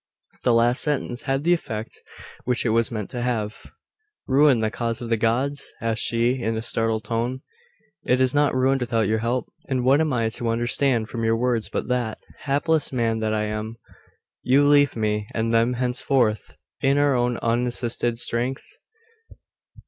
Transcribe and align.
The 0.41 0.53
last 0.55 0.81
sentence 0.81 1.21
had 1.21 1.43
the 1.43 1.53
effect 1.53 1.99
which 2.43 2.65
it 2.65 2.69
was 2.69 2.89
meant 2.89 3.11
to 3.11 3.21
have. 3.21 3.69
'Ruined 4.25 4.63
the 4.63 4.71
cause 4.71 4.99
of 4.99 5.09
the 5.09 5.15
gods?' 5.15 5.71
asked 5.79 6.01
she, 6.01 6.41
in 6.41 6.57
a 6.57 6.63
startled 6.63 7.03
tone. 7.03 7.43
'Is 8.03 8.31
it 8.31 8.35
not 8.35 8.55
ruined 8.55 8.81
without 8.81 9.07
your 9.07 9.19
help? 9.19 9.53
And 9.67 9.83
what 9.85 10.01
am 10.01 10.11
I 10.11 10.29
to 10.29 10.49
understand 10.49 11.07
from 11.09 11.23
your 11.23 11.37
words 11.37 11.69
but 11.69 11.87
that 11.89 12.17
hapless 12.39 12.91
man 12.91 13.19
that 13.19 13.35
I 13.35 13.43
am! 13.43 13.77
you 14.41 14.67
leave 14.67 14.95
me 14.95 15.27
and 15.35 15.53
them 15.53 15.73
henceforth 15.73 16.57
to 16.81 16.97
our 16.97 17.13
own 17.13 17.37
unassisted 17.37 18.19
strength? 18.19 18.65